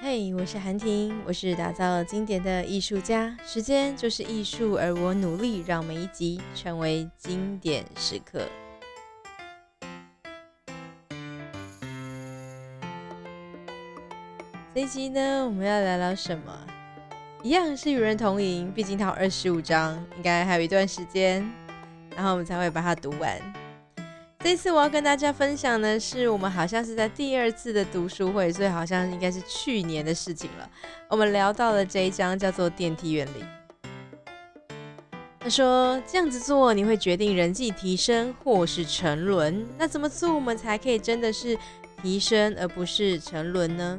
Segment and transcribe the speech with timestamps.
[0.00, 3.36] 嘿，我是韩婷，我是打造经典的艺术家。
[3.44, 8.46] 时间就是艺术，而我努力让每一集成为经典时刻。
[14.72, 16.56] 这一集呢，我们要聊聊什么？
[17.42, 21.44] 一样是与人同赢，毕竟它有二十五章，应该还有一段时间，
[22.14, 23.36] 然后我们才会把它读完。
[24.40, 30.70] 这次我要跟大家分享的是，我们好像是在第二次的读书会，所以好像应该是去年的事情了。
[31.08, 33.44] 我们聊到了这一章叫做电梯原理。
[35.40, 39.66] 他说这样子做，你会决定人际提升或是沉沦。
[39.76, 41.58] 那怎么做，我们才可以真的是
[42.00, 43.98] 提升，而不是沉沦呢？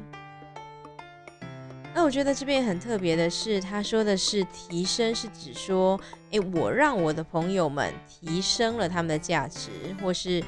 [1.93, 5.99] 那我觉得这边很特别的是，他说的是提升，是指说，
[6.31, 9.69] 诶，我让我的朋友们提升了他们的价值，
[10.01, 10.43] 或是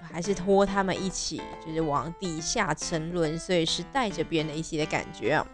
[0.00, 5.46] 还是拖他们一起，就是往底下沉沦，所以是带着别人的一起的感觉啊。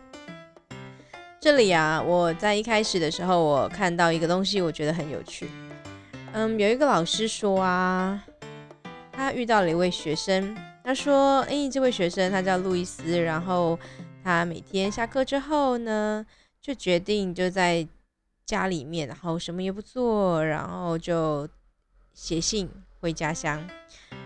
[1.40, 5.48] 这里啊，我在一开始的时候，我看到一个东西，我觉得很有趣。
[6.32, 8.22] 嗯，有一个老师说啊，
[9.10, 13.78] 他遇到了一位学生，他说，诶，这位学生他叫路易斯，然后。
[14.24, 16.24] 他每天下课之后呢，
[16.60, 17.84] 就决定就在
[18.52, 21.48] 家里面，然后什么也不做，然后就
[22.12, 22.68] 写信
[23.00, 23.66] 回家乡。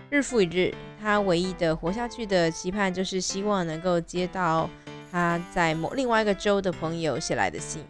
[0.09, 4.69] 日复一日，他唯一的活下去的期盼就是希望能够接到
[5.09, 7.85] 他在某另外一个州的朋友写来的信。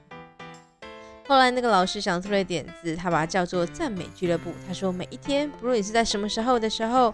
[1.28, 4.54] 后来那个老师想出了点子，他把它叫做赞美俱乐部。
[4.68, 7.12] 他说，每一天，不论你是在什么时候的时候，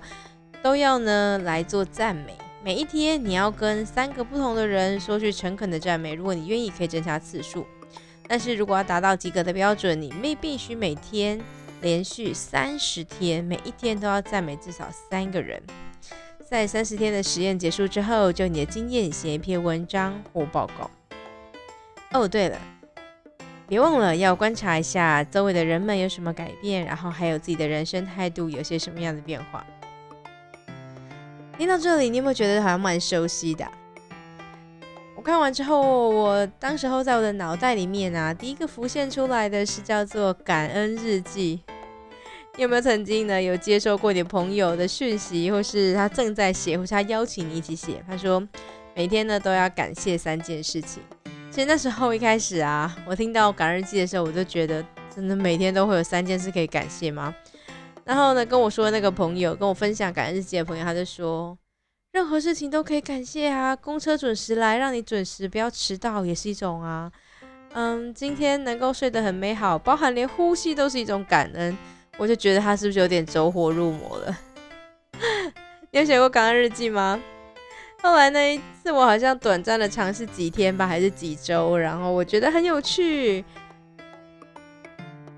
[0.61, 2.38] 都要呢来做赞美。
[2.61, 7.66] 每一天你要跟三个不同的人说句诚恳的赞美，如果你愿意，可以增加次数。
[8.27, 11.39] 但是如果要达到及格的标准，你必必须每天
[11.81, 15.61] 连续三十天，每一天都要赞美至少三个人。
[16.49, 20.89] 在三十天的实验结束之后，就你的经验写一篇文章或报告。
[22.11, 22.59] 哦，对了，
[23.67, 29.66] 别忘了要观察一下周围的人们有什么改变，然后还有自己的人生态度有些什么样的变化。
[31.57, 33.67] 听到这里，你有没有觉得好像蛮熟悉的？
[35.23, 41.61] 看完之后，我当时候在我的脑袋里面啊，第一个浮现出来的是叫做感恩日记。
[42.56, 48.03] 你有没有曾经呢有接收过你朋友的讯息，或是他正在写，或是他邀请你一起写？
[48.06, 48.45] 他说
[48.94, 51.01] 每天呢都要感谢三件事情。
[51.50, 54.85] 其实那时候一开始啊，我听到感恩日记的时候，我就觉得
[55.16, 57.33] 真的每天都会有三件事可以感谢吗？
[58.03, 61.57] 然后呢，跟我说那个朋友，跟我分享感恩日记的朋友，他就说，
[62.13, 67.12] 任何事情都可以感谢啊，公车准时来，让你准时不要迟到也是一种啊。
[67.74, 71.75] 嗯，今天能够睡得很美好，包含连呼吸都是一种感恩。
[72.19, 74.38] 我就觉得他是不是有点走火入魔了？
[75.90, 77.19] 你有写过感恩日记吗？
[78.03, 83.44] 后来那一次，我好像短暂的尝试几天吧，还是几周，然后我觉得很有趣。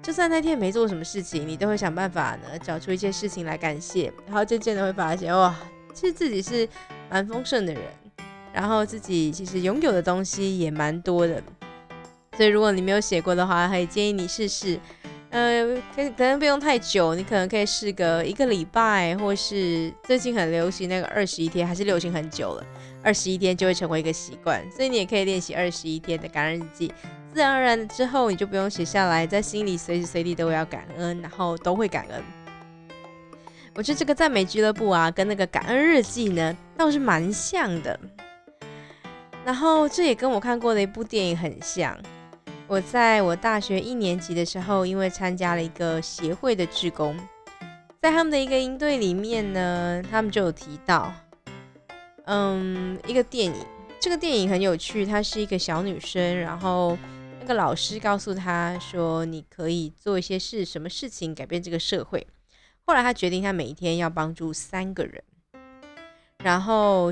[0.02, 5.56] 就算那天没做什么事情，你都会想办法呢，找出一些事情来感谢，然后渐渐的会发现，哇，
[5.96, 6.68] 其实自己是
[7.10, 7.82] 蛮丰盛的人，
[8.54, 11.42] 然后自己其实拥有的东西也蛮多的。
[12.36, 14.78] 所以如果你没有写过的话，可以建议你试试，
[15.30, 22.66] 呃，可可能不用太久，你可能可以试个一个礼拜，或是最近很流行那个二十一天，还是流行很久了，
[23.02, 26.92] 二十一天就会成为一个习惯，所以你也可以练习二十一天的感恩日记。
[27.34, 32.22] 自然而然之后，你就不用写下来，在心里随时随地都要感恩，然后都会感恩。
[33.78, 38.00] 我觉得这个赞美俱乐部啊，跟那个感恩日记呢，倒是蛮像的。
[39.44, 41.98] 然后这也跟我看过的一部电影很像。
[42.68, 47.20] 我在我大学一年级的时候，因为参加了一个协会的志工，
[48.02, 51.14] 在他们的一个营队里面呢，他们就有提到，
[52.28, 53.54] 嗯，一个电影。
[54.00, 56.98] 这个电影很有趣，她是一个小女生，然后。
[57.48, 62.26] 那个老师告诉她说：“你可以做一些事，什么事情改变这个社会？”
[62.88, 65.24] 后来他决定，他每一天要帮助三个人，
[66.44, 67.12] 然后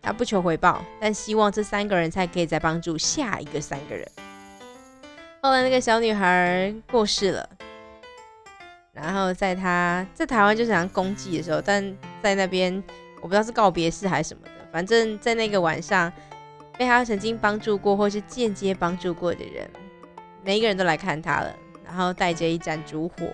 [0.00, 4.10] 他不求回报，但希望这三个人才可以再帮助下一个三个人。
[5.42, 7.48] 后来那个小女孩过世了，
[8.92, 12.82] 然后在她在台湾就想要公祭的时候，但在那边
[13.16, 16.12] 我不知道是告别式还是什么的，反正在那个晚上。
[16.78, 19.68] 被他曾经帮助过或是间接帮助过的人，
[20.42, 21.54] 每一个人都来看他了，
[21.84, 23.26] 然后带着一盏烛火，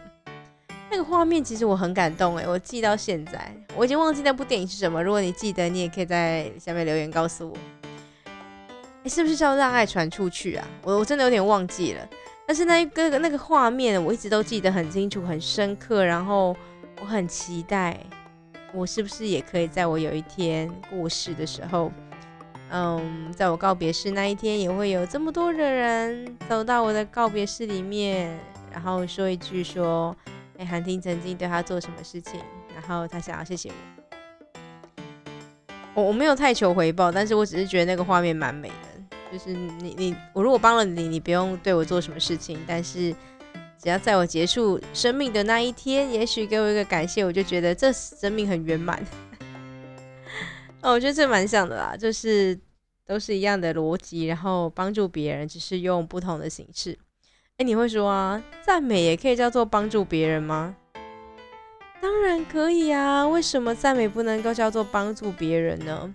[0.91, 5.03] 那个画面其实我很感动哎，我记到现在，我已经忘记那部电影是什么。
[5.03, 7.57] 如果你记得，你也可以在下面留言告诉我，
[9.05, 10.67] 哎，是不是叫让爱传出去啊？
[10.83, 12.09] 我我真的有点忘记了，
[12.47, 16.57] 但是那一个那个画面我一直都记得很清楚、很深刻，然后
[17.01, 17.99] 我很期待，
[18.73, 21.91] 我是不是也可以在我有一天过世的时候。
[22.69, 28.37] 嗯，在我告别式那一天，也会有这么多的人走到我的告别式里面，
[28.73, 30.17] 然后说一句说，
[30.59, 32.41] 哎，韩婷曾经对他做什么事情，
[32.75, 33.75] 然后他想要谢谢我。
[35.95, 43.15] 我我没有太求回报，但是我只是觉得那个画面蛮美的，就是你你我如果帮了你，你不用对我做什么事情，但是
[43.79, 49.03] 只要在我结束生命的那一天，也许给我一个感谢，我就觉得这生命很圆满。
[50.83, 52.59] 哦，我觉得这蛮像的啦，就是
[53.07, 56.99] 都是一样的逻辑，然后帮助别人，只是用不同的形式。
[57.59, 60.75] 哎，你会说啊，赞美也可以叫做帮助别人吗？
[62.03, 66.15] 当然可以啊，为什么赞美不能够叫做帮助别人呢？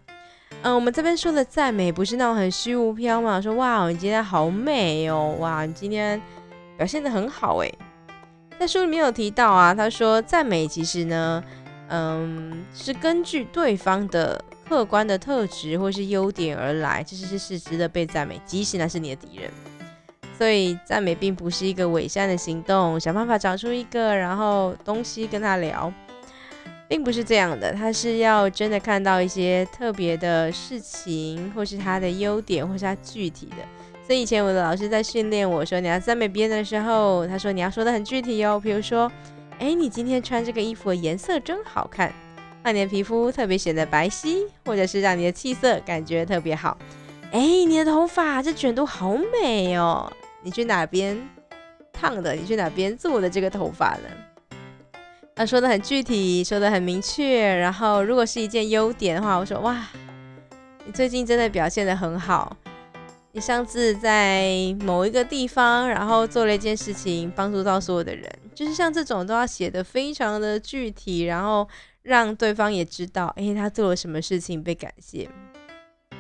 [0.62, 6.22] 嗯，我们这边说的赞美不是那种很虚无缥缈，说哇，你今天好美哦，哇，你今天
[6.78, 7.72] 表现的很好哎。
[8.60, 11.44] 在书里面有提到啊，他说赞美其实呢，
[11.88, 14.40] 嗯，是根据对方的。
[14.70, 19.52] 客观的特质或是优点而来，这是是值得被赞美，即使那是你的敌人。
[20.42, 25.94] 所以赞美并不是一个伪善的行动，想办法找出一个然后东西跟他聊，
[26.88, 27.72] 并不是这样的。
[27.74, 33.58] 他是要真的看到一些特别的事情，或是他的优点，或是他具体的。
[34.04, 39.12] 所以以前我的老师在训练我说，你要赞美别人的时候，他说你要说的很具体哦，比如说，
[39.60, 42.12] 哎，你今天穿这个衣服的颜色真好看。
[42.64, 46.76] 让你的皮肤特别显得白皙，或者是让你的气色感觉特别好。
[47.32, 50.12] 哎，你的头发这卷度好美哦！
[50.44, 51.18] 你去哪边
[51.94, 52.34] 烫的？
[52.34, 54.10] 你去哪边做的这个头发呢？
[55.36, 57.56] 他说的很具体，说的很明确。
[57.56, 59.88] 然后，如果是一件优点的话，我说哇，
[60.86, 62.56] 你最近真的表现的很好。
[63.32, 71.68] 你上次在某一个地方，然后做了一件事情，帮助到所有的人，就是像这种都要写的非常的具体，然后。
[72.04, 75.30] 让对方也知道，哎，他做了什么事情被感谢。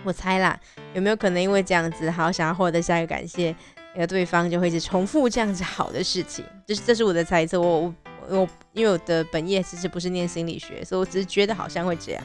[0.03, 0.56] 我猜啦，
[0.94, 3.56] 有没有可能因为这样子，好想要获得下一个感谢，
[3.93, 6.45] 那个对方就会一直重复这样子好的事情？
[6.65, 7.59] 这是这是我的猜测。
[7.59, 7.93] 我我
[8.29, 12.23] 我，因为我的本业其实不是念心理学，所以我只是觉得好像会这样。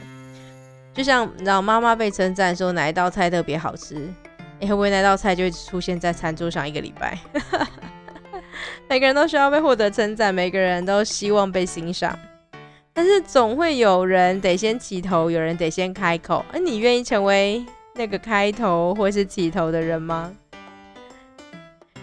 [0.93, 4.11] 就像你知道，妈妈被称赞说哪一道菜特别好吃，
[4.59, 7.17] 哎，会不会那道菜就会出现在餐桌上一个礼拜？
[8.89, 12.17] 每个人都需要被获得称赞，每个人都希望被欣赏。
[12.93, 16.43] 但是总会有人得先起头，有人得先开口。
[16.51, 20.33] 而你愿意成为那个开头或是起头的人吗？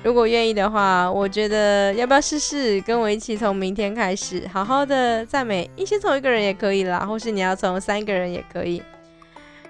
[0.05, 5.69] 如果愿意的话，我觉得要不要试试跟我一起从明天开始，好好的赞美。
[5.77, 8.83] 一先从一个人也可以啦，或是你要从三个人也可以。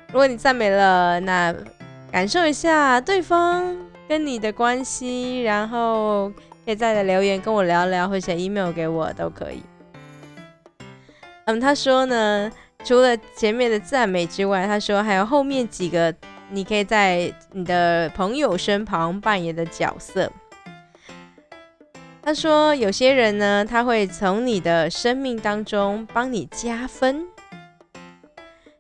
[0.09, 1.55] 如果你赞美了，那
[2.11, 3.77] 感受一下对方
[4.09, 6.29] 跟你的关系，然后
[6.65, 9.63] 可以再来留言跟我聊聊，或写 email 给我都可以。
[11.45, 12.51] 嗯，他说呢，
[12.85, 16.13] 除了前面的赞美之外，他说还有后面几个
[16.55, 20.31] 你可以在你的朋友身旁扮演的角色。
[22.23, 27.27] 他说有些人呢，他会从你的生命当中帮你加分。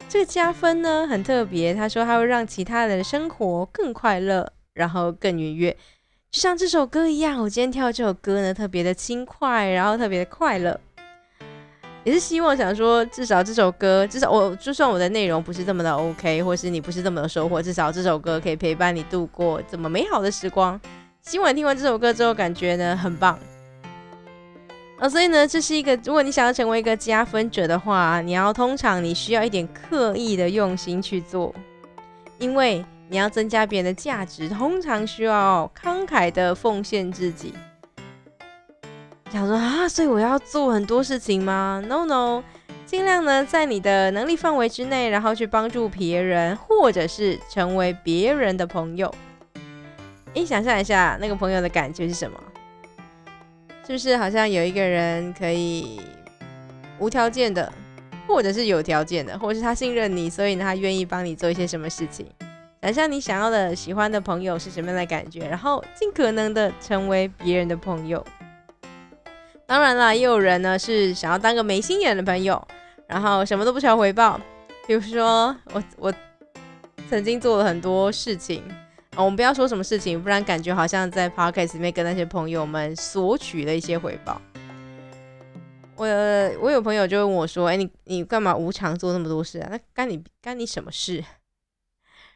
[0.08, 5.76] 这个加分呢很特别，他说他会让其他人的生活更快乐，然后更愉悦，
[6.30, 7.42] 就像这首歌一样。
[7.42, 10.78] 我今天跳这首歌呢，特别的轻快，然后特别的快乐。
[12.04, 20.78] 也是希望想说，至少这首歌，至少我就算我的内容不是这么的 OK，或是你不是这么的收获，至少这首歌可以陪伴你度过这么美好的时光。
[21.22, 23.38] 今晚听完这首歌之后，感觉呢很棒。
[24.98, 31.54] 啊，所以呢，这是一个，如果你想要成为一个加分者的话，你要通常你需要一点刻意的用心去做，
[32.38, 37.54] 因为你要增加别人的价值，通常需要慷慨的奉献自己。
[39.34, 42.44] 想说啊，所以我要做很多事情吗？No No，
[42.86, 49.12] 尽量呢在你的能力范围之内，然后去帮助别人，或者是成为别人的朋友。
[50.34, 52.38] 你想象一下那个朋友的感觉是什么？
[53.84, 56.00] 是不是好像有一个人可以
[57.00, 57.72] 无条件的，
[58.28, 62.24] 或者是有条件的，或者是他信任你，所以呢他愿意帮你做一些什么事情？
[62.82, 68.24] 想象你想要的、喜欢的朋友是什么样的感觉，然后尽可能的成为别人的朋友。
[69.66, 72.62] 当然啦，也有人呢是想要当个没心眼的朋友，
[73.06, 74.40] 然后什么都不求回报。
[74.86, 76.14] 比如说我，我
[77.08, 78.62] 曾经做了很多事情
[79.16, 84.40] 啊，我们不要说什么事情，不然感觉好像在 podcast 里面跟那些朋友们索取了一些回报。
[85.96, 86.06] 我
[86.60, 89.68] 我有朋友就问我说：“哎，你你干嘛无偿做那么多事啊？
[89.70, 91.24] 那干你干你什么事？”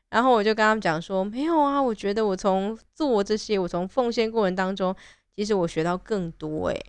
[0.08, 4.96] 然后我就跟他们讲说：“没有啊，我觉得我从做这些，我从奉献过程当中，
[5.36, 6.80] 其实我学到更多。”哎。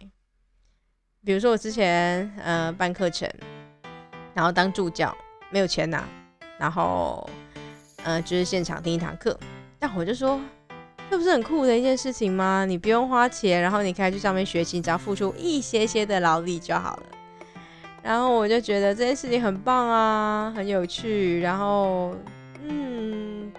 [1.25, 3.29] 比如说我之前呃办课程，
[4.33, 5.15] 然后当助教
[5.49, 6.03] 没有钱拿，
[6.57, 7.29] 然后
[8.03, 9.38] 呃，就是现场听一堂课。
[9.77, 10.39] 但我就说，
[11.09, 12.63] 这不是很酷的一件事情吗？
[12.65, 17.03] 你不用花钱，然后你可以去上面学习，只要付出一些些的劳力就好了。
[18.01, 21.41] 然后我就觉得这件事情很棒啊，很有趣。
[21.41, 22.15] 然后，
[22.63, 23.51] 嗯，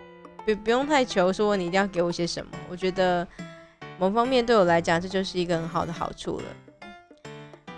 [0.46, 2.50] 不不用太求说你一定要给我些什么。
[2.70, 3.26] 我觉得
[3.98, 6.44] 某方面对我来讲，这就是一个很好的好处了。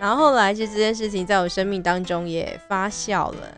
[0.02, 3.56] 然后后来，其实这件事情在我生命当中也发酵了。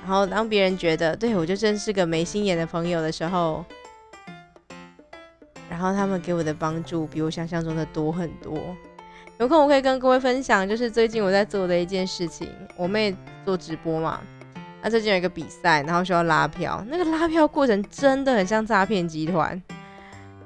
[0.00, 3.64] 然后当别人觉得对我就真是个没心眼的朋友的时候，
[5.68, 8.56] 然后他们给我的帮助比我想象中的多很多。
[9.38, 12.48] 有空我可以跟各位分享，就是最近我在做的一件事情。
[12.76, 13.12] 我妹
[13.44, 14.20] 做直播嘛，
[14.84, 16.80] 那最近有一个比赛，然后需要拉票。
[16.86, 19.60] 那个拉票过程真的很像诈骗集团。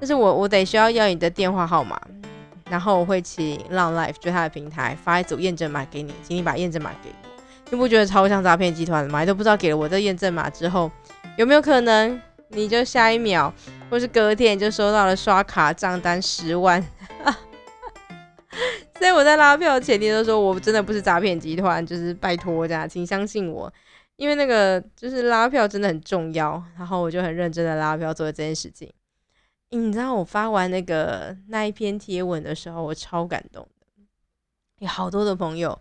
[0.00, 2.00] 但是我我得需要要你的电话号码，
[2.68, 7.14] 然后我会请 Long Life 就他的平台发一组验证码给你，请你把验证码给我。
[7.70, 9.25] 你不觉得超像诈骗集团的吗？
[9.25, 10.90] 都不知道给了我这验证码之后，
[11.37, 12.20] 有没有可能
[12.50, 13.52] 你就下一秒，
[13.90, 16.85] 或是隔天就收到了刷卡账单十万？
[18.99, 23.70] 所以我在拉票前提都说我真的不是诈骗集团，就是拜托这样，请相信我，
[24.16, 26.62] 因为那个就是拉票真的很重要。
[26.78, 28.90] 然后我就很认真的拉票做了这件事情。
[29.70, 34.04] 你知道我发完那个那一篇贴文的时候，我超感动的，
[34.78, 35.78] 有好多的朋友。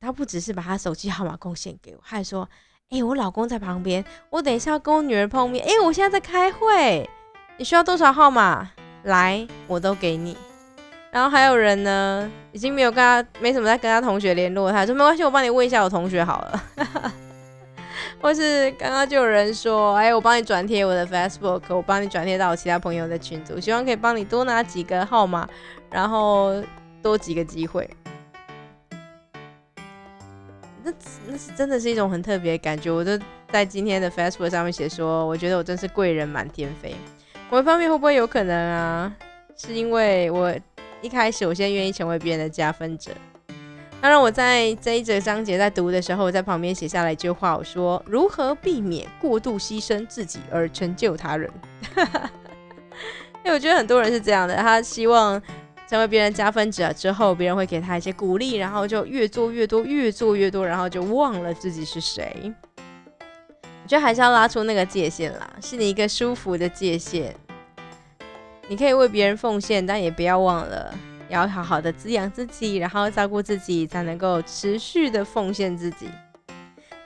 [0.00, 2.48] 他不只是把他手机号码贡献给我，他还说
[2.90, 5.64] ：“哎，我老公在旁边，我等一下要跟我女儿碰面。
[5.66, 7.08] 哎，我现在在开会，
[7.56, 8.70] 你需要多少号码？
[9.02, 10.36] 来，我都给你。”
[11.10, 16.64] 然后还有人呢，已经没有跟他没什么在跟他同学联络，他说：“没关系，我帮你问一下我同学好了。”
[18.20, 25.48] 或是刚刚就有人说：“哎，我帮你转贴我的 Facebook，我帮你转贴到我其他朋友的群组，希望可以帮你多拿几个号码，
[25.90, 26.62] 然后
[27.02, 27.88] 多几个机会。”
[30.82, 30.92] 那
[31.26, 32.90] 那是真的是一种很特别的感觉。
[32.90, 33.18] 我就
[33.52, 36.94] 在今天的 Facebook 上面写说，我觉得我真是贵人满天飞。
[37.50, 39.14] 某一方面会不会有可能啊？
[39.56, 40.54] 是因为我
[41.02, 43.10] 一开始我现在愿意成为别人的加分者。
[44.00, 51.50] 当然，我在这一则章节在读的时候，我在旁边写下了一句话，我说：如何避免过度牺牲自己而成就他人？
[53.44, 55.40] 因 为我觉得很多人是这样的，他希望。
[55.88, 62.52] 成为别人加分者之后，别人会给他一些鼓励，然后就越做越多，越做越多，然后就忘了自己是谁。
[63.56, 67.34] 我觉得还是要拉出那个界限啦，是你一个舒服的界限。
[68.68, 70.94] 你可以为别人奉献，但也不要忘了
[71.28, 76.08] 要好好的滋养自己，然后照顾自己，才能够持续的奉献自己。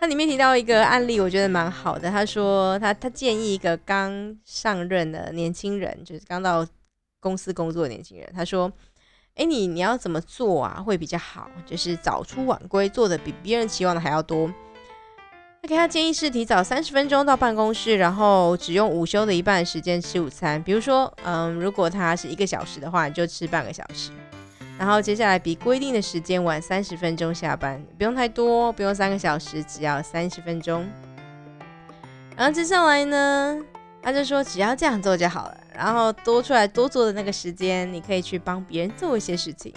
[0.00, 2.10] 它里面提到一个案例，我觉得蛮好的。
[2.10, 6.66] 他说他他建议一个刚上任的年轻人，就是刚到。
[7.24, 8.68] 公司工作的年轻人，他说
[9.38, 10.82] ：“哎，你你要怎么做啊？
[10.84, 14.52] 会比较好，就是早出晚归，做的比别人期望的还要多。”
[15.62, 20.60] 他给他建议是提早三十分钟到办公室，然后只用午休的一半时间吃午餐。
[20.60, 24.10] 比如说，嗯，如果他是一个小时的话，你就吃半个小时。
[24.76, 30.84] 然后接下来比规定的时间晚三十分钟下班，不用太多，不用三个小时，只要三十分钟。
[32.36, 33.56] 然后接下来呢，
[34.02, 35.56] 他就说只要这样做就好了。
[35.72, 39.72] 然后多出来多做的那个时间，你可以去帮别人做一些事情，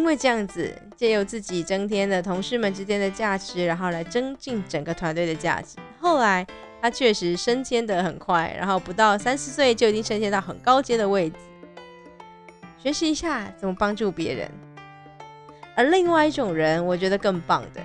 [0.00, 5.76] 因为这样子借由自己增添了同事们之间的价值，然后来增进整个团队的价值。
[6.00, 6.44] 后来
[6.80, 11.36] 他确实升迁的很快，然后不到三十岁就已经升迁到很高阶的位置。
[12.78, 14.50] 学习一下怎么帮助别人，
[15.76, 17.82] 而另外一种人，我觉得更棒的，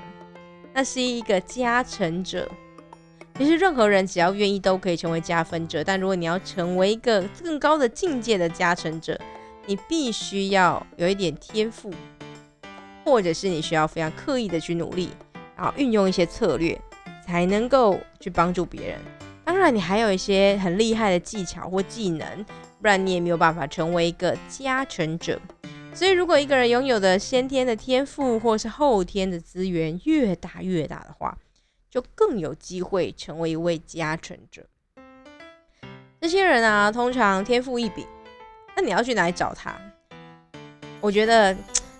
[0.73, 2.49] 那是一个加成者。
[3.37, 9.19] 其实任何人只要愿意都可以成为加分者，但如果你要成为一个更高的境界的加成者，
[9.67, 11.91] 你必须要有一点天赋，
[13.03, 15.09] 或者是你需要非常刻意的去努力，
[15.55, 16.79] 然后运用一些策略，
[17.25, 18.99] 才能够去帮助别人。
[19.43, 22.45] 当然，你还有一些很厉害的技巧或技能，
[22.81, 25.39] 不然你也没有办法成为一个加成者。
[25.93, 31.37] 所以，如果一个人拥有的先天的天赋或是后天的资源越大越大的话，
[31.89, 34.65] 就更有机会成为一位加成者。
[36.19, 38.05] 这些人啊，通常天赋异禀，
[38.75, 39.73] 那你要去哪里找他？
[40.99, 41.55] 我觉得，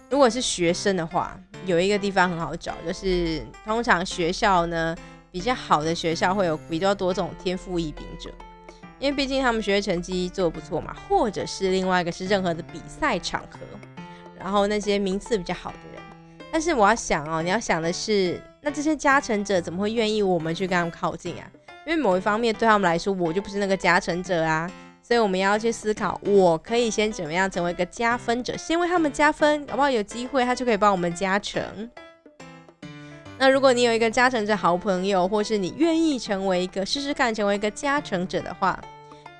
[0.10, 4.96] 如果是学生的话，有一个地方很好找，就是通常学校呢
[5.32, 8.30] 比较好的学校会有比较多这种天赋异禀者，
[9.00, 13.60] 因为毕竟他们学习成绩做的不错嘛，或者是另外一个是任何的比赛场合，
[14.38, 16.02] 然后那些名次比较好的人。
[16.52, 18.42] 但是我要想哦，你要想的是。
[18.62, 21.46] 那这些加成者怎么会愿意我们去跟他们靠近啊？
[21.86, 24.68] 因为某一方面对他们来说，我就不是那个加成者啊，
[25.08, 29.88] 所以我们要去思考，我可以先怎么样成为一个加分者，先为他们加分，好不好？
[29.88, 31.62] 有机会他就可以帮我们加成。
[33.38, 38.80] 那如果你有一个加成者好朋友，或是你愿意成为一个试试看成为一个加成者的话，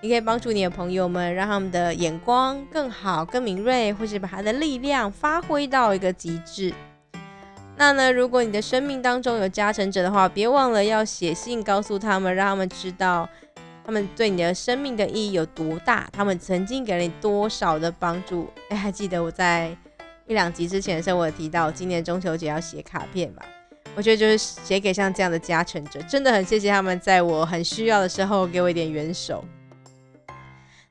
[0.02, 6.72] 你可以帮助你的朋友们，让他们的眼光更好、更敏锐，或是把他的力量发挥到一个极致。
[7.76, 13.28] 那呢，如果你的生命当中有加成者的话，别忘了要写信告诉他们，让他们知道
[13.86, 18.50] 他们对你的生命的意义有多大，他们曾经给了你多少的帮助。
[18.70, 19.78] 哎，还记得我在
[20.26, 23.46] 一两集之前的时候，我提到今年中秋节要写卡片吧？
[23.96, 29.46] 我觉得就是写给像这样的加成者，真的很谢谢他们在我很需要的时候给我一点援手。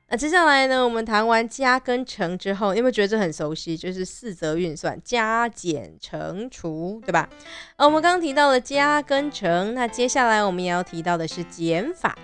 [0.07, 3.75] 那接下来呢，我们谈完加跟乘之后，有没有觉得这很熟悉？
[3.75, 7.27] 就是四则运算，加减乘除，对吧？
[7.75, 12.17] 呃，我们刚刚提到了加跟乘，那接下来我们也要提到的是减法。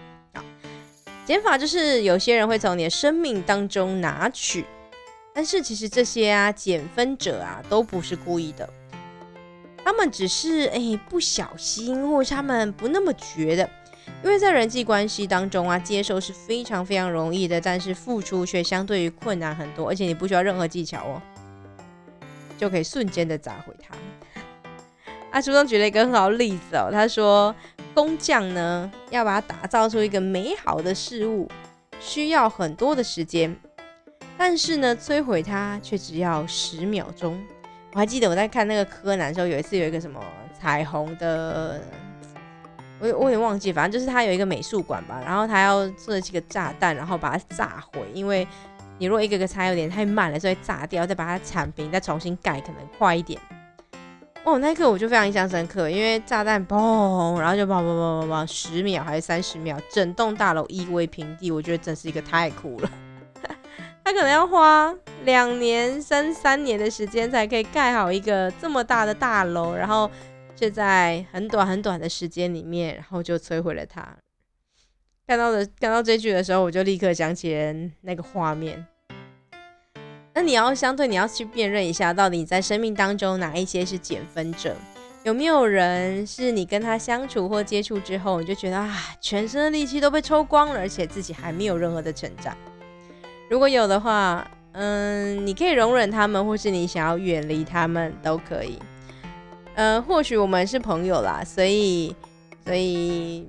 [1.32, 4.66] 减法就是有些人会从你的生命当中拿取，
[5.34, 8.70] 但是其实这些啊减分者啊都不是故意的。
[9.82, 13.70] 他们只是哎不小心，或是他们不那么觉得，
[14.26, 21.22] 因为在人际关系当中啊，接受是非常非常容易的，但是付出却相对于困难很多，而且你不需要任何技巧哦，
[22.58, 23.96] 就可以瞬间的砸毁它。
[25.32, 27.56] 啊，书中举了一个很好的例子哦，他说
[27.94, 31.50] 工匠呢要把它打造出一个美好的事物，
[32.02, 33.56] 需要很多的时间，
[34.38, 37.42] 但是呢摧毁它却只要十秒钟。
[37.94, 40.22] 我还记得我在看那个柯南的时候，有一次有一个什么
[40.60, 41.80] 彩虹的，
[43.00, 48.46] 我我也忘记，反正就是他有一个美术馆吧，然后他要做几个炸弹，然后把它炸毁，因为
[48.98, 53.40] 你如果一个个拆有点太慢了，所以炸掉，再把它铲平，再重新盖可能快一点。
[54.44, 62.90] 哦，那一刻我就非常印象深刻，因为炸弹嘣，然后就砰砰砰砰砰，十秒还是三十秒，整栋大楼夷为平地，我觉得真是一个太酷了。
[64.04, 64.94] 他可能要花
[65.26, 70.10] 两年、三三年的时间才可以盖好一个这么大的大楼，然后
[70.56, 74.04] 却在很短很短的时间里面，然后就摧毁了它。
[75.28, 77.56] 看到的看到这句的时候，我就立刻想起
[78.02, 78.86] 那个画面。
[80.34, 84.76] 那你要相对，你要去辨认一下，到底你在生命当中哪一些是减分者？
[85.24, 92.56] 有没有人是你跟他相处或接触之后，你就觉得啊，全身的力气都被抽光了，而且自己还没有任何的成长？
[93.50, 98.80] 如果有的话，嗯，你可以容忍他们，或是你想要远离他们都可以。
[99.76, 102.16] 嗯，或许我们是朋友啦，所以
[102.66, 103.46] 所以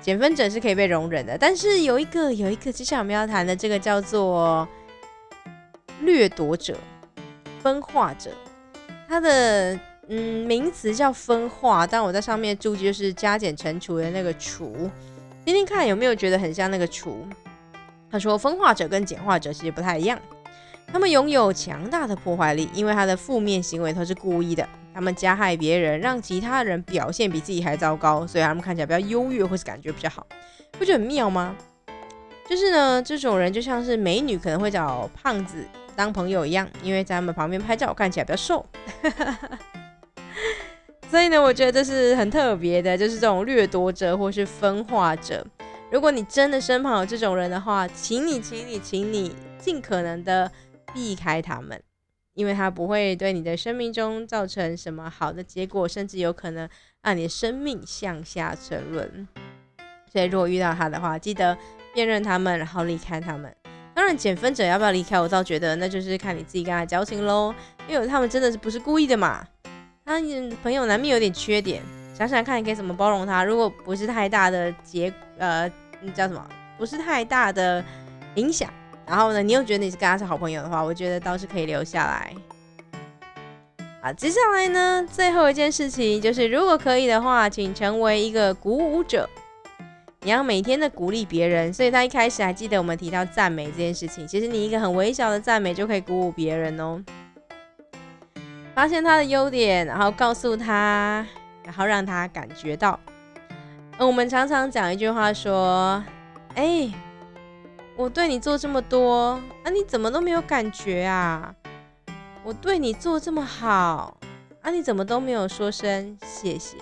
[0.00, 1.38] 减分者是可以被容忍的。
[1.38, 4.66] 但是有一个有一个，接下来我们要谈的这个叫做
[6.02, 6.76] 掠夺者、
[7.62, 8.30] 分化者，
[9.08, 9.78] 它的
[10.08, 14.90] 嗯名词叫分化，但我在上面注记就是加减乘除的那个除，
[15.44, 17.26] 听听看有没有觉得很像那个除。
[18.10, 20.16] 他说，分化者跟简化者其实不太一样，
[20.86, 30.24] 他们拥有强大的破坏力，因为他的负面行为都是故意的，他们加害别人，让其他人表现比自己还糟糕，所以他们看起来比较优越，或是感觉比较好，
[30.78, 31.56] 不觉得很妙吗？
[32.48, 35.64] 就是呢，这种人就像是美女可能会找胖子
[35.96, 38.64] 当朋友一样，因为在他们旁边拍照看起来比较瘦，
[41.10, 45.44] 所以呢，我觉得这是很特别的，就是这种掠夺者或是分化者。
[45.90, 50.50] 如果你真的身旁有这种人的话，请你，请你，请你尽可能的
[50.92, 51.80] 避开他们，
[52.34, 56.68] 因为他不会对你的生命中造成什么好的结果，甚至有可能
[57.02, 59.28] 让你的生命向下沉沦。
[60.12, 61.56] 所以，如果遇到他的话，记得
[61.94, 63.50] 辨认他们，然后离开他们。
[63.94, 67.54] 当然，减分者要不要离开，我倒觉得那就是看你自己跟他交情喽，
[67.88, 69.42] 因为他们真的是不是故意的嘛。
[70.04, 70.20] 他
[70.62, 73.42] 朋友难免有点缺点，想想看你可以怎么包容他。
[73.42, 75.70] 如果不是太大的结，呃。
[76.14, 76.46] 叫什么？
[76.76, 77.82] 不是太大的
[78.34, 78.68] 影响。
[79.06, 82.34] 然后呢，你又觉得你是跟他是好朋友的话，我觉得倒是可以留下来。
[84.02, 89.26] 啊，接下来呢，最后一件事情就是，如果可以的话，请成为一个鼓舞者。
[90.24, 91.72] 你要每天的鼓励别人。
[91.72, 97.00] 所以他一开始还记得我们提到赞美这件事情，其实你一个很微小的赞美就可以鼓舞别人哦。
[98.74, 101.24] 发现他的优点，然后告诉他，
[101.62, 102.98] 然后让他感觉到。
[103.98, 106.02] 我们常常讲一句话说
[106.56, 106.90] ：“哎，
[107.96, 111.54] 我对你做这么多，啊，你怎么都没有感觉啊？
[112.42, 114.18] 我对你做这么好，
[114.62, 116.76] 啊，你怎么都没有说声谢谢？”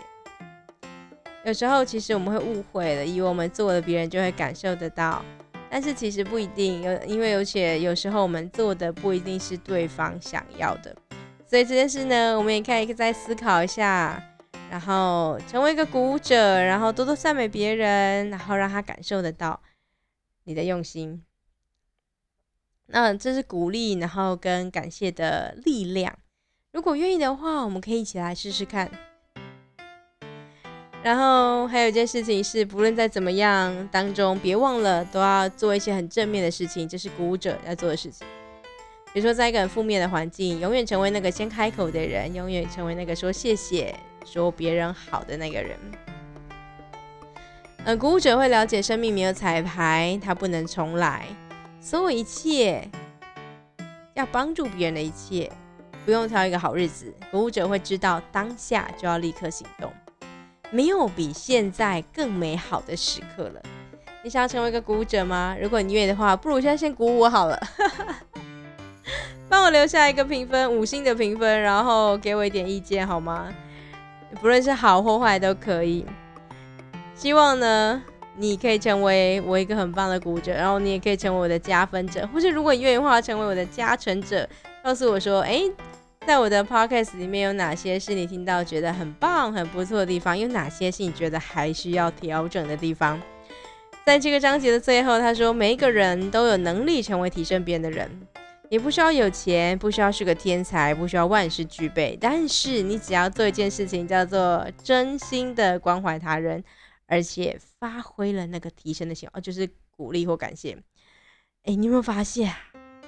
[1.45, 5.25] 有时候其实我们会误会了，以为我们做了别人就会感受得到，
[5.69, 6.83] 但是其实不一定。
[6.83, 10.95] 有因为而且有时候我们做的不一定是对方想要的，
[11.47, 14.23] 所以这件事呢，我们也可以再思考一下。
[14.71, 19.61] 然后成为一个鼓舞者，然后多多赞美别人，然后让他感受得到
[20.45, 21.23] 你的用心。
[22.87, 26.19] 那这是鼓励，然后跟感谢的力量。
[26.73, 28.91] 如果愿意的话，我们可以一起来试试看。
[31.03, 38.25] 然后还有一件事情是，不论在怎么样当中，别忘了都要做一些很正面的事情，这是鼓舞者要做的事情。
[39.13, 45.77] 比如说，在一个很负面的环境，永远成为那个先开口的人，永远成为那个说谢谢、说别人好的那个人。
[47.85, 51.27] 呃，鼓舞者会了解生命没有彩排，他不能重来，
[51.81, 52.89] 所有一切
[54.15, 55.51] 要帮助别人的一切，
[56.05, 57.13] 不用挑一个好日子。
[57.33, 59.93] 鼓舞者会知道当下就要立刻行动。
[60.73, 63.63] 没有比现在更美好的时刻了。
[64.25, 65.55] 你想要成为一个鼓舞者吗？
[65.61, 67.61] 如果你愿意的话，不如现在先鼓舞我好了。
[69.51, 73.53] 帮我留下一个评分，五星的评分，然后给我一点意见好吗？
[74.41, 76.07] 不论是好或坏都可以。
[77.15, 78.03] 希望呢，
[78.37, 84.49] 你可以成为我一个很棒的鼓者，然后你也可以成为我的加分者，或是如果你愿意的话，成为我的加成者，
[84.83, 85.65] 告诉我说，哎。
[86.25, 90.39] 在我的 podcast 里面有哪些是你听到觉得很棒、很不错的地方？
[90.39, 93.21] 有哪些是你觉得还需要调整的地方？
[94.07, 98.09] 在这个章节的最后，他说：“每一个人都有能力成为提升别人的人，
[98.71, 106.63] 你不需要有钱，不需要是个天才，不需要万事俱备，但是你只要做一件事情，叫做真心的关怀他人，
[107.07, 110.79] 而且发挥了那个提升的行为，就是鼓励或感谢。
[111.65, 112.53] 哎，你有没有发现？”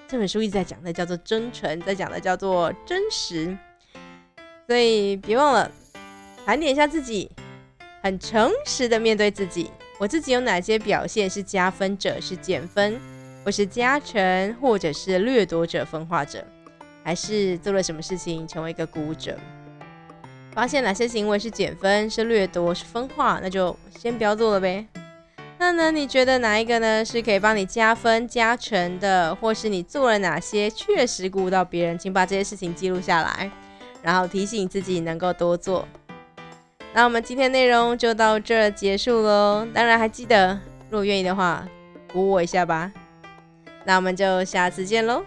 [0.07, 3.57] 这本书一直在讲的叫做真诚，在讲的叫做真实，
[4.67, 5.71] 所以别忘了
[6.45, 7.31] 盘点一下自己，
[8.03, 9.71] 很诚实的面对自己。
[9.99, 13.01] 我自己有哪些表现是加分者，是减分，
[13.45, 16.45] 或是加成，或者是掠夺者、分化者，
[17.03, 19.39] 还是做了什么事情成为一个鼓舞者？
[20.53, 24.87] 发现哪些行为是减分、是掠夺、是分化，那就先不要做了呗。
[25.65, 25.91] 那呢？
[25.91, 31.99] 你觉得哪一个呢是可以帮你加分加成的，或是你做了哪些确实鼓舞到别人？
[31.99, 33.51] 请把这些事情记录下来，
[34.03, 35.89] 然后提醒自己能够多做。
[36.93, 39.67] 那我们今天内容就到这结束喽。
[39.73, 40.53] 当然还记得，
[40.91, 41.67] 如果愿意的话，
[42.13, 42.93] 鼓舞我一下吧。
[43.85, 45.25] 那我们就下次见喽。